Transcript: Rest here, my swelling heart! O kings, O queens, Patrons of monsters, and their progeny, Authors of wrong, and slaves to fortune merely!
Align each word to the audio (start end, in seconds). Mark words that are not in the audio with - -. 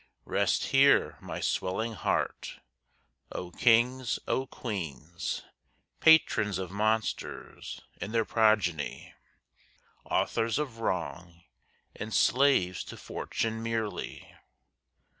Rest 0.25 0.63
here, 0.69 1.15
my 1.21 1.39
swelling 1.39 1.93
heart! 1.93 2.59
O 3.31 3.51
kings, 3.51 4.17
O 4.27 4.47
queens, 4.47 5.43
Patrons 5.99 6.57
of 6.57 6.71
monsters, 6.71 7.81
and 7.99 8.11
their 8.11 8.25
progeny, 8.25 9.13
Authors 10.03 10.57
of 10.57 10.79
wrong, 10.79 11.43
and 11.95 12.15
slaves 12.15 12.83
to 12.85 12.97
fortune 12.97 13.61
merely! 13.61 14.33